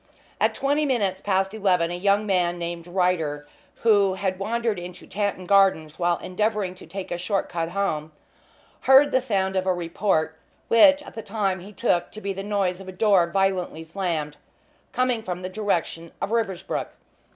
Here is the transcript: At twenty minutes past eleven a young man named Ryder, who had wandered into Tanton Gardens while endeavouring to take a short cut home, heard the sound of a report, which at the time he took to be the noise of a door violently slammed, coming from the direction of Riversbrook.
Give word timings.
At 0.39 0.55
twenty 0.55 0.83
minutes 0.83 1.21
past 1.21 1.53
eleven 1.53 1.91
a 1.91 1.95
young 1.95 2.25
man 2.25 2.57
named 2.57 2.87
Ryder, 2.87 3.47
who 3.81 4.15
had 4.15 4.39
wandered 4.39 4.79
into 4.79 5.05
Tanton 5.05 5.45
Gardens 5.45 5.99
while 5.99 6.17
endeavouring 6.17 6.73
to 6.73 6.87
take 6.87 7.11
a 7.11 7.19
short 7.19 7.47
cut 7.49 7.69
home, 7.69 8.11
heard 8.89 9.11
the 9.11 9.21
sound 9.21 9.55
of 9.55 9.67
a 9.67 9.73
report, 9.75 10.39
which 10.69 11.03
at 11.03 11.13
the 11.13 11.21
time 11.21 11.59
he 11.59 11.71
took 11.71 12.11
to 12.13 12.19
be 12.19 12.33
the 12.33 12.41
noise 12.41 12.79
of 12.79 12.87
a 12.87 12.91
door 12.91 13.29
violently 13.29 13.83
slammed, 13.83 14.37
coming 14.91 15.21
from 15.21 15.43
the 15.43 15.49
direction 15.49 16.11
of 16.19 16.31
Riversbrook. 16.31 16.87